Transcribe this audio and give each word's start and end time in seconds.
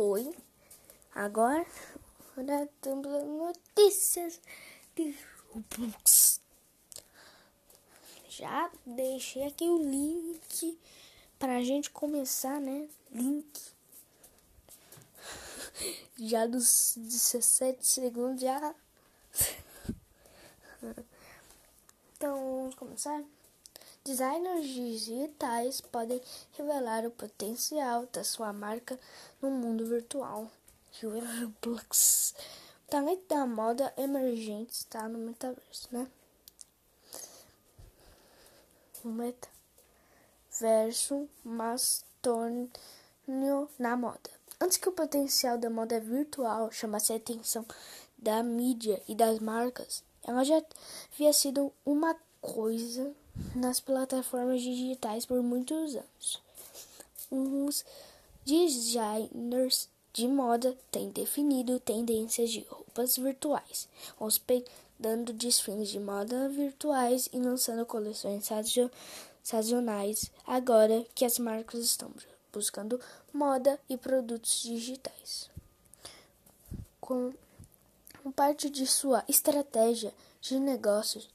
Oi. 0.00 0.32
Agora, 1.12 1.66
temos 2.80 3.04
notícias 3.24 4.40
de 4.94 5.12
Roblox. 5.50 6.40
Já 8.28 8.70
deixei 8.86 9.42
aqui 9.42 9.64
o 9.64 9.82
link 9.82 10.78
pra 11.36 11.64
gente 11.64 11.90
começar, 11.90 12.60
né? 12.60 12.88
Link. 13.10 13.60
Já 16.16 16.46
dos 16.46 16.94
17 16.96 17.84
segundos 17.84 18.40
já. 18.40 18.72
Então, 22.16 22.36
vamos 22.36 22.74
começar? 22.76 23.22
Designers 24.04 24.66
digitais 24.66 25.80
podem 25.80 26.20
revelar 26.52 27.06
o 27.06 27.10
potencial 27.10 28.06
da 28.06 28.22
sua 28.24 28.52
marca 28.52 28.98
no 29.40 29.50
mundo 29.50 29.86
virtual. 29.86 30.50
O 31.02 32.90
talento 32.90 33.26
da 33.28 33.46
moda 33.46 33.92
emergente 33.96 34.72
está 34.72 35.08
no 35.08 35.18
metaverso, 35.18 35.88
né? 35.92 36.08
O 39.04 39.08
metaverso 39.08 41.28
mas 41.44 42.04
torno 42.22 42.70
na 43.78 43.96
moda. 43.96 44.30
Antes 44.60 44.78
que 44.78 44.88
o 44.88 44.92
potencial 44.92 45.58
da 45.58 45.70
moda 45.70 46.00
virtual 46.00 46.72
chamasse 46.72 47.12
a 47.12 47.16
atenção 47.16 47.64
da 48.16 48.42
mídia 48.42 49.00
e 49.06 49.14
das 49.14 49.38
marcas, 49.38 50.02
ela 50.24 50.42
já 50.42 50.60
havia 51.12 51.32
sido 51.32 51.72
uma 51.86 52.16
coisa 52.40 53.14
nas 53.54 53.80
plataformas 53.80 54.62
digitais 54.62 55.26
por 55.26 55.42
muitos 55.42 55.94
anos. 55.94 56.42
Os 57.30 57.84
designers 58.44 59.88
de 60.12 60.26
moda 60.26 60.76
têm 60.90 61.10
definido 61.10 61.78
tendências 61.78 62.50
de 62.50 62.60
roupas 62.68 63.16
virtuais, 63.16 63.88
hospedando 64.18 65.32
desfiles 65.32 65.88
de 65.88 66.00
moda 66.00 66.48
virtuais 66.48 67.28
e 67.32 67.38
lançando 67.38 67.86
coleções 67.86 68.48
sazonais, 69.42 70.30
agora 70.46 71.06
que 71.14 71.24
as 71.24 71.38
marcas 71.38 71.84
estão 71.84 72.10
buscando 72.52 73.00
moda 73.32 73.78
e 73.88 73.96
produtos 73.96 74.62
digitais. 74.62 75.50
Com 77.00 77.32
parte 78.34 78.68
de 78.68 78.86
sua 78.86 79.24
estratégia 79.28 80.12
de 80.40 80.58
negócios, 80.58 81.28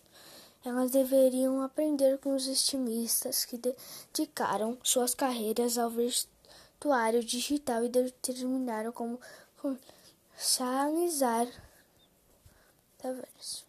elas 0.66 0.92
deveriam 0.92 1.62
aprender 1.62 2.18
com 2.20 2.34
os 2.36 2.48
estilistas 2.48 3.44
que 3.44 3.58
dedicaram 3.58 4.78
suas 4.82 5.14
carreiras 5.14 5.78
ao 5.78 5.90
vestuário 5.90 7.24
digital 7.24 7.84
e 7.84 7.90
determinaram 7.90 8.92
como 8.92 9.20
comercializar 9.58 11.48
talvez, 12.98 13.66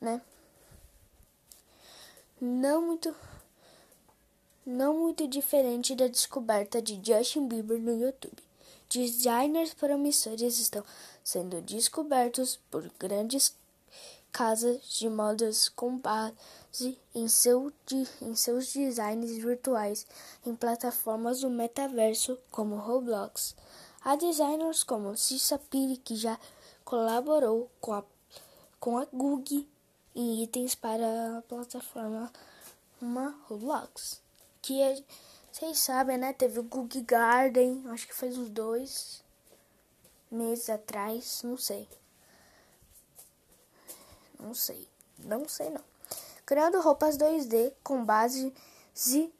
né? 0.00 0.22
Não 2.40 2.82
muito 2.82 3.14
não 4.64 4.96
muito 4.96 5.26
diferente 5.26 5.96
da 5.96 6.06
descoberta 6.06 6.80
de 6.80 7.00
Justin 7.04 7.48
Bieber 7.48 7.80
no 7.80 7.98
YouTube. 8.00 8.40
Designers 8.88 9.74
promissores 9.74 10.60
estão 10.60 10.84
sendo 11.24 11.60
descobertos 11.62 12.60
por 12.70 12.88
grandes 12.98 13.56
casas 14.32 14.82
de 14.98 15.08
modas 15.08 15.68
com 15.68 15.98
base 15.98 16.98
em, 17.14 17.28
seu, 17.28 17.72
em 18.22 18.34
seus 18.34 18.72
designs 18.72 19.30
virtuais 19.32 20.06
em 20.44 20.56
plataformas 20.56 21.40
do 21.42 21.50
metaverso 21.50 22.38
como 22.50 22.76
Roblox. 22.76 23.54
Há 24.02 24.16
designers 24.16 24.82
como 24.82 25.16
Cissa 25.16 25.58
Piri, 25.58 25.98
que 25.98 26.16
já 26.16 26.38
colaborou 26.84 27.70
com 27.80 27.92
a, 27.92 28.04
com 28.80 28.98
a 28.98 29.04
Google 29.12 29.66
em 30.14 30.42
itens 30.42 30.74
para 30.74 31.38
a 31.38 31.42
plataforma 31.42 32.32
uma 33.00 33.36
Roblox. 33.46 34.20
Que 34.60 34.80
é, 34.80 35.02
vocês 35.52 35.78
sabem, 35.78 36.16
né? 36.16 36.32
Teve 36.32 36.58
o 36.58 36.62
Google 36.62 37.02
Garden, 37.02 37.84
acho 37.90 38.08
que 38.08 38.14
faz 38.14 38.38
uns 38.38 38.48
dois 38.48 39.22
meses 40.30 40.70
atrás, 40.70 41.42
não 41.44 41.58
sei. 41.58 41.86
Não 44.42 44.54
sei. 44.54 44.88
Não 45.18 45.48
sei 45.48 45.70
não. 45.70 45.84
Criando 46.44 46.80
roupas 46.80 47.16
2D 47.16 47.72
com 47.82 48.04
base 48.04 48.52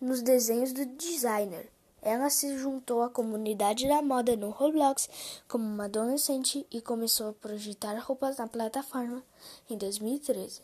nos 0.00 0.22
desenhos 0.22 0.72
do 0.72 0.86
designer. 0.86 1.68
Ela 2.00 2.30
se 2.30 2.56
juntou 2.56 3.02
à 3.02 3.10
comunidade 3.10 3.86
da 3.86 4.00
moda 4.00 4.36
no 4.36 4.50
Roblox 4.50 5.08
como 5.46 5.64
uma 5.64 5.84
adolescente 5.84 6.66
e 6.70 6.80
começou 6.80 7.30
a 7.30 7.32
projetar 7.32 7.96
roupas 7.98 8.36
na 8.38 8.46
plataforma 8.46 9.22
em 9.68 9.76
2013. 9.76 10.62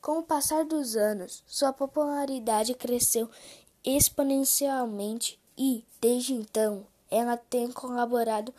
Com 0.00 0.18
o 0.18 0.22
passar 0.22 0.64
dos 0.64 0.96
anos, 0.96 1.42
sua 1.46 1.72
popularidade 1.72 2.74
cresceu 2.74 3.28
exponencialmente 3.84 5.38
e, 5.56 5.84
desde 6.00 6.34
então, 6.34 6.86
ela 7.10 7.36
tem 7.36 7.70
colaborado 7.72 8.54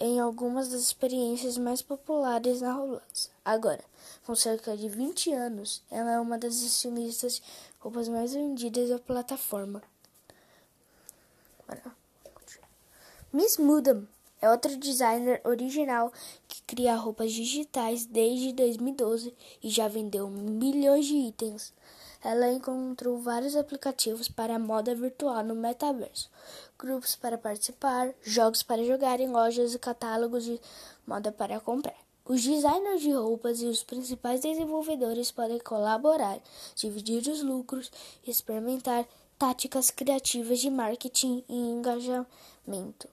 em 0.00 0.18
algumas 0.18 0.68
das 0.68 0.80
experiências 0.80 1.56
mais 1.58 1.82
populares 1.82 2.60
na 2.60 2.72
Roblox. 2.72 3.30
Agora, 3.44 3.84
com 4.24 4.34
cerca 4.34 4.76
de 4.76 4.88
20 4.88 5.32
anos, 5.32 5.82
ela 5.90 6.12
é 6.12 6.20
uma 6.20 6.38
das 6.38 6.62
estilistas 6.62 7.40
roupas 7.78 8.08
mais 8.08 8.32
vendidas 8.32 8.88
da 8.88 8.98
plataforma. 8.98 9.82
Miss 13.32 13.58
Mudam 13.58 14.08
é 14.40 14.50
outra 14.50 14.76
designer 14.76 15.40
original 15.44 16.12
que 16.48 16.62
cria 16.62 16.96
roupas 16.96 17.30
digitais 17.30 18.04
desde 18.06 18.52
2012 18.52 19.32
e 19.62 19.70
já 19.70 19.86
vendeu 19.86 20.28
milhões 20.28 21.06
de 21.06 21.14
itens. 21.14 21.72
Ela 22.22 22.52
encontrou 22.52 23.18
vários 23.18 23.56
aplicativos 23.56 24.28
para 24.28 24.58
moda 24.58 24.94
virtual 24.94 25.42
no 25.42 25.54
metaverso, 25.54 26.30
grupos 26.78 27.16
para 27.16 27.38
participar, 27.38 28.12
jogos 28.22 28.62
para 28.62 28.84
jogar 28.84 29.20
em 29.20 29.30
lojas 29.30 29.74
e 29.74 29.78
catálogos 29.78 30.44
de 30.44 30.60
moda 31.06 31.32
para 31.32 31.58
comprar. 31.60 31.96
Os 32.24 32.44
designers 32.44 33.00
de 33.00 33.10
roupas 33.12 33.60
e 33.62 33.66
os 33.66 33.82
principais 33.82 34.40
desenvolvedores 34.40 35.32
podem 35.32 35.58
colaborar, 35.58 36.38
dividir 36.76 37.26
os 37.28 37.42
lucros 37.42 37.90
e 38.24 38.30
experimentar 38.30 39.06
táticas 39.38 39.90
criativas 39.90 40.60
de 40.60 40.70
marketing 40.70 41.42
e 41.48 41.56
engajamento, 41.56 43.08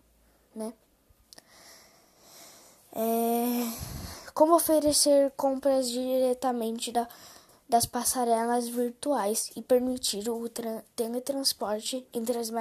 né? 0.54 0.74
É, 2.94 4.32
como 4.34 4.56
oferecer 4.56 5.32
compras 5.38 5.90
diretamente 5.90 6.92
da, 6.92 7.08
das 7.68 7.86
passarelas 7.86 8.68
virtuais 8.68 9.52
e 9.56 9.62
permitir 9.62 10.30
o 10.30 10.48
teletransporte 10.96 12.08
entre 12.14 12.38
as, 12.38 12.52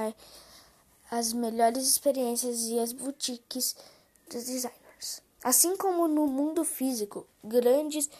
as 1.10 1.32
melhores 1.32 1.86
experiências 1.86 2.62
e 2.62 2.78
as 2.78 2.92
boutiques 2.92 3.76
dos 4.30 4.44
designers. 4.44 5.22
Assim 5.44 5.76
como 5.76 6.08
no 6.08 6.26
mundo 6.26 6.64
físico, 6.64 7.26
grandes 7.44 8.10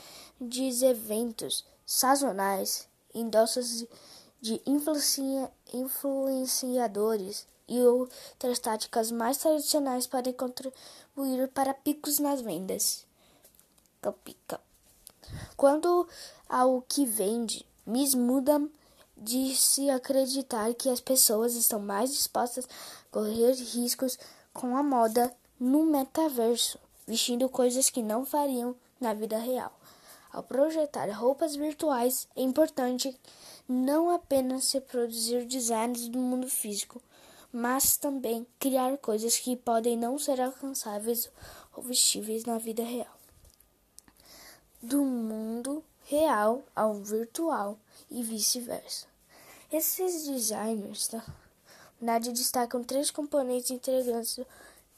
eventos 0.82 1.64
sazonais, 1.84 2.88
endossos 3.12 3.84
de 4.40 4.62
influenciadores 5.72 7.46
e 7.66 7.80
outras 7.80 8.60
táticas 8.60 9.10
mais 9.10 9.38
tradicionais 9.38 10.06
podem 10.06 10.32
contribuir 10.32 11.48
para 11.52 11.74
picos 11.74 12.20
nas 12.20 12.40
vendas. 12.40 13.04
Quando 15.56 16.06
ao 16.48 16.82
que 16.82 17.04
vende, 17.04 17.66
Miss 17.86 18.14
Mudam 18.14 18.70
disse 19.16 19.88
acreditar 19.90 20.74
que 20.74 20.88
as 20.88 21.00
pessoas 21.00 21.54
estão 21.54 21.80
mais 21.80 22.12
dispostas 22.12 22.64
a 22.66 23.12
correr 23.12 23.52
riscos 23.52 24.18
com 24.52 24.76
a 24.76 24.82
moda 24.82 25.32
no 25.58 25.86
metaverso 25.86 26.78
vestindo 27.06 27.48
coisas 27.48 27.88
que 27.88 28.02
não 28.02 28.26
fariam 28.26 28.74
na 29.00 29.14
vida 29.14 29.38
real. 29.38 29.72
Ao 30.32 30.42
projetar 30.42 31.08
roupas 31.12 31.54
virtuais, 31.54 32.26
é 32.36 32.42
importante 32.42 33.16
não 33.68 34.10
apenas 34.10 34.72
reproduzir 34.72 35.46
designs 35.46 36.08
do 36.08 36.18
mundo 36.18 36.48
físico, 36.48 37.00
mas 37.52 37.96
também 37.96 38.46
criar 38.58 38.98
coisas 38.98 39.38
que 39.38 39.56
podem 39.56 39.96
não 39.96 40.18
ser 40.18 40.40
alcançáveis 40.40 41.30
ou 41.74 41.82
vestíveis 41.82 42.44
na 42.44 42.58
vida 42.58 42.82
real. 42.82 43.15
Do 44.88 45.04
mundo 45.04 45.84
real 46.04 46.62
ao 46.74 46.94
virtual 46.94 47.78
e 48.10 48.22
vice-versa. 48.22 49.06
Esses 49.72 50.26
designers 50.26 51.08
tá? 51.08 51.24
na 52.00 52.18
destacam 52.18 52.84
três 52.84 53.10
componentes 53.10 53.70
integrantes 53.70 54.36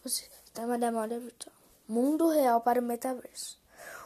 do 0.02 0.08
sistema 0.08 0.78
da 0.78 0.92
moda 0.92 1.18
virtual 1.18 1.58
mundo 1.88 2.28
real 2.28 2.60
para 2.60 2.80
o 2.80 2.84
metaverso. 2.84 3.58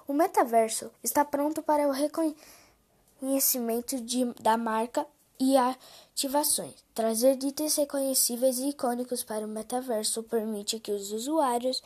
O 0.06 0.12
metaverso 0.12 0.90
está 1.02 1.24
pronto 1.24 1.62
para 1.62 1.88
o 1.88 1.90
reconhecimento 1.90 4.00
de, 4.00 4.24
da 4.40 4.56
marca 4.56 5.04
e 5.38 5.56
ativações. 5.56 6.74
Trazer 6.94 7.42
itens 7.42 7.76
reconhecíveis 7.76 8.58
e 8.58 8.68
icônicos 8.68 9.24
para 9.24 9.44
o 9.44 9.48
metaverso 9.48 10.22
permite 10.22 10.78
que 10.78 10.92
os 10.92 11.10
usuários 11.10 11.82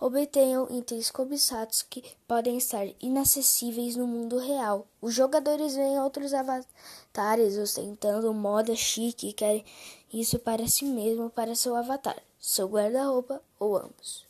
obtenham 0.00 0.66
itens 0.70 1.10
cobiçados 1.10 1.82
que 1.82 2.02
podem 2.26 2.56
estar 2.56 2.86
inacessíveis 3.00 3.94
no 3.96 4.06
mundo 4.06 4.38
real. 4.38 4.86
Os 5.00 5.14
jogadores 5.14 5.74
veem 5.74 6.00
outros 6.00 6.32
avatares 6.32 7.58
ostentando 7.58 8.32
moda 8.32 8.74
chique 8.74 9.28
e 9.28 9.32
querem 9.34 9.64
isso 10.12 10.38
para 10.38 10.66
si 10.66 10.86
mesmo, 10.86 11.28
para 11.28 11.54
seu 11.54 11.76
avatar, 11.76 12.16
seu 12.40 12.66
guarda-roupa 12.66 13.42
ou 13.58 13.76
ambos. 13.76 14.26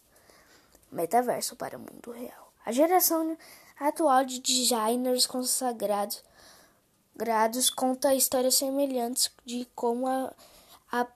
Metaverso 0.91 1.55
para 1.55 1.79
o 1.79 1.81
mundo 1.81 2.11
real. 2.11 2.53
A 2.67 2.73
geração 2.73 3.39
atual 3.79 4.25
de 4.25 4.41
designers 4.41 5.27
consagrados 5.27 6.23
grados 7.15 7.69
conta 7.69 8.15
histórias 8.15 8.55
semelhantes 8.55 9.31
de 9.45 9.69
como 9.75 10.09
a, 10.09 10.33
a 10.91 11.07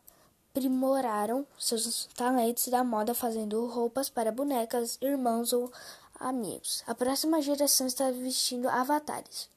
aprimoraram 0.56 1.44
seus 1.58 2.08
talentos 2.14 2.68
da 2.68 2.84
moda 2.84 3.12
fazendo 3.12 3.66
roupas 3.66 4.08
para 4.08 4.30
bonecas, 4.30 4.96
irmãos 5.02 5.52
ou 5.52 5.72
amigos. 6.20 6.84
A 6.86 6.94
próxima 6.94 7.42
geração 7.42 7.88
está 7.88 8.08
vestindo 8.12 8.68
avatares. 8.68 9.48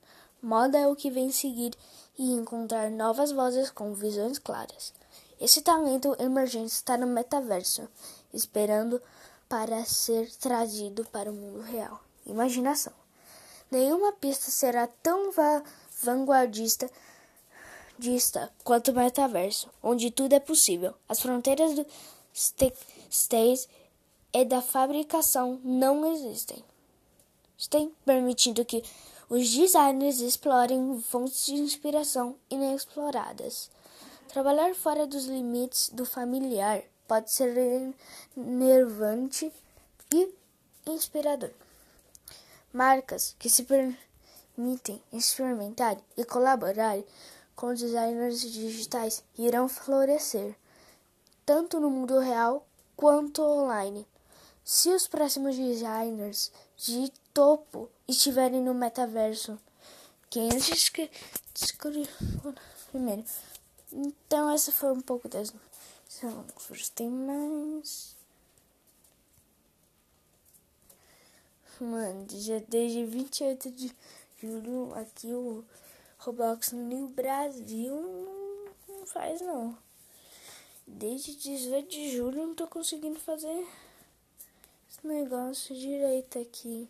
Moda 0.42 0.80
é 0.80 0.88
o 0.88 0.96
que 0.96 1.12
vem 1.12 1.32
seguir 1.32 1.76
e 2.18 2.32
encontrar 2.32 2.90
novas 2.90 3.32
vozes 3.32 3.70
com 3.70 3.94
visões 3.94 4.40
claras. 4.40 4.92
Esse 5.40 5.62
talento 5.62 6.16
emergente 6.18 6.72
está 6.72 6.98
no 6.98 7.06
metaverso, 7.06 7.88
esperando 8.34 9.00
para 9.48 9.86
ser 9.86 10.28
trazido 10.38 11.06
para 11.12 11.30
o 11.30 11.36
mundo 11.36 11.62
real. 11.62 12.02
Imaginação. 12.26 12.94
Nenhuma 13.70 14.14
pista 14.14 14.50
será 14.50 14.88
tão 15.04 15.32
va 15.32 15.62
vanguardista 16.02 16.90
dista 17.98 18.52
quanto 18.64 18.94
metaverso, 18.94 19.70
onde 19.82 20.12
tudo 20.12 20.34
é 20.34 20.40
possível. 20.40 20.94
As 21.08 21.20
fronteiras 21.20 21.76
do 21.76 21.86
stage 23.10 23.68
e 24.34 24.46
da 24.46 24.62
fabricação 24.62 25.60
não 25.64 26.14
existem. 26.14 26.64
Estão 27.58 27.92
permitindo 28.06 28.64
que 28.64 28.84
os 29.30 29.50
designers 29.50 30.20
explorem 30.20 31.02
fontes 31.02 31.48
de 31.48 31.56
inspiração 31.56 32.36
inexploradas. 32.50 33.70
Trabalhar 34.28 34.76
fora 34.76 35.08
dos 35.08 35.26
limites 35.26 35.90
do 35.90 36.06
familiar 36.06 36.84
pode 37.08 37.32
ser 37.32 37.56
enervante 38.38 39.52
e 40.14 40.30
inspirador. 40.86 41.50
Marcas 42.72 43.36
que 43.40 43.50
se 43.50 43.64
permitem 43.64 45.02
experimentar 45.12 45.98
e 46.16 46.24
colaborar 46.24 46.98
com 47.58 47.74
designers 47.74 48.40
digitais 48.40 49.24
irão 49.36 49.68
florescer, 49.68 50.56
tanto 51.44 51.80
no 51.80 51.90
mundo 51.90 52.20
real 52.20 52.66
quanto 52.96 53.42
online. 53.42 54.08
Se 54.64 54.90
os 54.90 55.08
próximos 55.08 55.56
designers 55.56 56.52
de 56.78 57.12
topo 57.34 57.90
estiverem 58.08 58.62
no 58.62 58.76
metaverso, 58.76 59.60
quem 60.30 60.50
antes 60.54 60.92
primeiro. 62.92 63.26
Então 63.92 64.52
essa 64.52 64.72
foi 64.72 64.92
um 64.92 65.02
pouco 65.02 65.28
das 65.28 65.52
tem 66.96 67.10
mais 67.10 68.16
Mano, 71.80 72.26
já 72.30 72.60
desde 72.68 73.06
28 73.06 73.72
de 73.72 73.96
julho 74.42 74.94
aqui 74.96 75.32
o 75.32 75.64
Roblox 76.20 76.72
no 76.72 77.08
Brasil 77.10 77.96
não, 78.88 79.06
faz 79.06 79.40
não. 79.42 79.78
Desde 80.86 81.36
18 81.36 81.90
de 81.90 82.16
julho 82.16 82.48
não 82.48 82.56
tô 82.56 82.68
conseguindo 82.68 83.20
fazer 83.20 83.68
esse 84.90 85.06
negócio 85.06 85.76
direito 85.76 86.40
aqui. 86.40 86.90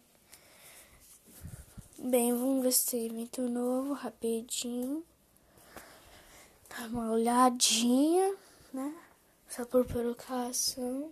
Bem, 1.97 2.31
vamos 2.31 2.63
ver 2.63 2.71
se 2.71 2.91
tem 2.91 3.05
evento 3.07 3.41
novo 3.41 3.93
rapidinho. 3.93 5.03
Dá 6.69 6.85
uma 6.87 7.11
olhadinha, 7.11 8.35
né? 8.71 8.95
Só 9.49 9.65
por 9.65 9.85
provocação. 9.85 11.11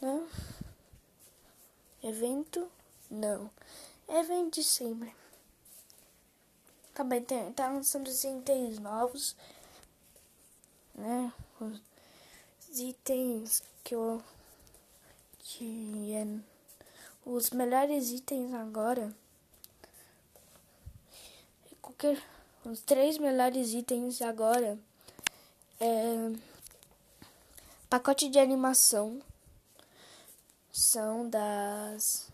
Né? 0.00 0.28
Evento? 2.02 2.70
Não. 3.10 3.50
Evento 4.06 4.56
de 4.56 4.64
sempre. 4.64 5.23
Também 6.94 7.22
tem, 7.22 7.52
tá 7.52 7.68
lançando 7.68 8.06
os 8.06 8.22
itens 8.22 8.78
novos, 8.78 9.36
né? 10.94 11.32
Os 11.60 12.78
itens 12.78 13.62
que 13.82 13.94
eu. 13.94 14.22
que 15.40 16.14
é, 16.14 16.26
os 17.26 17.50
melhores 17.50 18.10
itens 18.10 18.54
agora. 18.54 19.12
Qualquer, 21.82 22.22
os 22.64 22.80
três 22.80 23.18
melhores 23.18 23.74
itens 23.74 24.22
agora 24.22 24.78
é 25.80 26.32
pacote 27.90 28.28
de 28.28 28.38
animação 28.38 29.20
são 30.72 31.28
das 31.28 32.28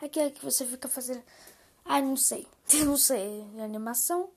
aquela 0.00 0.30
que 0.30 0.44
você 0.44 0.64
fica 0.64 0.88
fazendo 0.88 1.22
ah, 1.88 2.00
não 2.00 2.16
sei. 2.16 2.46
Não 2.84 2.96
sei. 2.96 3.44
Animação. 3.62 4.28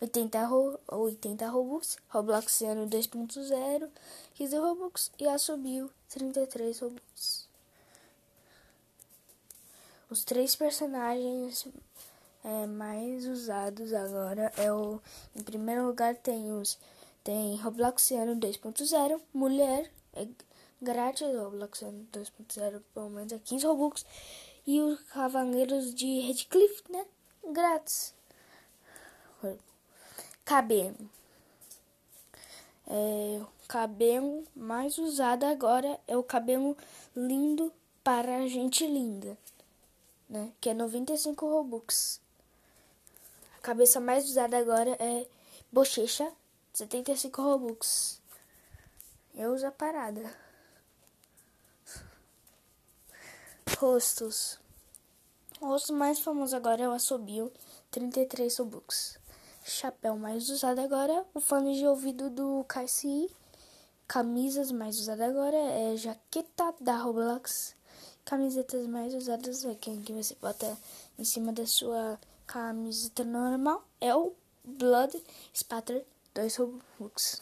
80, 0.00 0.44
ro 0.46 0.78
80 0.88 1.48
Robux. 1.48 1.96
Robloxiano 2.08 2.88
2.0. 2.88 3.88
15 4.34 4.56
Robux. 4.58 5.12
E 5.18 5.26
assobiu 5.28 5.90
33 6.08 6.80
Robux. 6.80 7.48
Os 10.10 10.24
três 10.24 10.56
personagens 10.56 11.68
é, 12.44 12.66
mais 12.66 13.26
usados 13.26 13.92
agora 13.92 14.52
é 14.56 14.72
o. 14.72 15.00
Em 15.36 15.42
primeiro 15.42 15.86
lugar 15.86 16.16
tem 16.16 16.50
os. 16.52 16.78
Tem 17.22 17.56
Robloxiano 17.56 18.34
2.0. 18.36 19.20
Mulher. 19.32 19.90
É 20.14 20.26
grátis. 20.82 21.28
Robloxiano 21.28 22.06
2.0 22.12 22.82
pelo 22.92 23.10
menos 23.10 23.32
é 23.32 23.38
15 23.38 23.66
Robux 23.66 24.04
e 24.68 24.82
os 24.82 25.00
Cavaleiros 25.04 25.94
de 25.94 26.20
Redcliffe, 26.20 26.92
né? 26.92 27.06
Grátis. 27.52 28.14
Cabelo. 30.44 31.08
É, 32.86 33.40
o 33.40 33.66
cabelo 33.66 34.44
mais 34.54 34.98
usado 34.98 35.44
agora 35.44 35.98
é 36.06 36.18
o 36.18 36.22
cabelo 36.22 36.76
lindo 37.16 37.72
para 38.04 38.46
gente 38.46 38.86
linda, 38.86 39.38
né? 40.28 40.52
Que 40.60 40.68
é 40.68 40.74
95 40.74 41.48
Robux. 41.48 42.20
A 43.56 43.60
cabeça 43.62 43.98
mais 43.98 44.26
usada 44.26 44.58
agora 44.58 44.94
é 45.00 45.26
bochecha, 45.72 46.30
75 46.74 47.40
Robux. 47.40 48.20
Eu 49.34 49.54
uso 49.54 49.66
a 49.66 49.70
parada. 49.70 50.30
Rostos. 53.80 54.58
O 55.60 55.66
rosto 55.66 55.92
mais 55.92 56.18
famoso 56.18 56.56
agora 56.56 56.82
é 56.82 56.88
o 56.88 56.92
assobio, 56.92 57.52
33 57.92 58.58
Robux. 58.58 59.16
Chapéu 59.62 60.16
mais 60.16 60.50
usado 60.50 60.80
agora, 60.80 61.24
o 61.32 61.40
fone 61.40 61.78
de 61.78 61.86
ouvido 61.86 62.28
do 62.28 62.64
KCI. 62.64 63.30
Camisas 64.08 64.72
mais 64.72 64.98
usada 64.98 65.26
agora 65.26 65.56
é 65.56 65.96
jaqueta 65.96 66.74
da 66.80 66.96
Roblox. 66.96 67.76
Camisetas 68.24 68.84
mais 68.88 69.14
usadas 69.14 69.64
é 69.64 69.76
quem 69.76 70.02
que 70.02 70.12
você 70.12 70.34
bota 70.42 70.76
em 71.16 71.22
cima 71.22 71.52
da 71.52 71.64
sua 71.64 72.18
camiseta 72.48 73.22
normal 73.22 73.86
é 74.00 74.12
o 74.12 74.32
Blood 74.64 75.22
Spatter 75.54 76.04
2 76.34 76.56
Robux. 76.56 77.40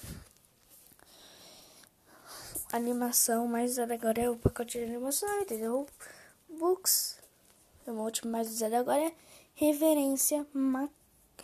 Animação 2.70 3.48
mais 3.48 3.72
usada 3.72 3.94
agora 3.94 4.20
é 4.20 4.28
o 4.28 4.36
pacote 4.36 4.76
de 4.78 4.84
animação, 4.84 5.40
entendeu? 5.40 5.86
Books. 6.56 7.18
O 7.86 7.92
último 7.92 8.32
mais 8.32 8.48
usado 8.48 8.74
agora 8.74 9.00
é 9.00 9.12
reverência. 9.54 10.46
Ma... 10.52 10.88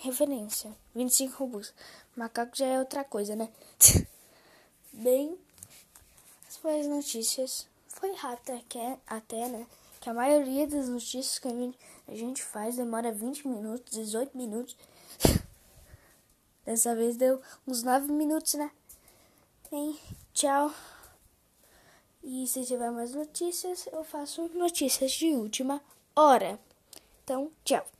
Referência. 0.00 0.76
25 0.94 1.36
Robux. 1.38 1.72
Macaco 2.16 2.56
já 2.56 2.66
é 2.66 2.78
outra 2.78 3.04
coisa, 3.04 3.36
né? 3.36 3.48
Bem, 4.92 5.38
as 6.48 6.54
suas 6.54 6.86
notícias. 6.86 7.66
Foi 7.88 8.12
rápido 8.14 8.56
até, 8.56 8.98
até, 9.06 9.48
né? 9.48 9.66
Que 10.00 10.10
a 10.10 10.14
maioria 10.14 10.66
das 10.66 10.88
notícias 10.88 11.38
que 11.38 11.48
a 12.08 12.14
gente 12.14 12.42
faz 12.42 12.76
demora 12.76 13.12
20 13.12 13.46
minutos, 13.46 13.92
18 13.92 14.36
minutos. 14.36 14.76
Dessa 16.64 16.94
vez 16.94 17.16
deu 17.16 17.40
uns 17.66 17.82
9 17.82 18.10
minutos, 18.12 18.54
né? 18.54 18.70
Bem, 19.70 19.98
tchau. 20.34 20.72
E 22.22 22.46
se 22.46 22.64
tiver 22.64 22.90
mais 22.90 23.14
notícias, 23.14 23.88
eu 23.92 24.04
faço 24.04 24.48
notícias 24.54 25.12
de 25.12 25.34
última 25.34 25.82
hora. 26.14 26.58
Então, 27.24 27.50
tchau. 27.64 27.84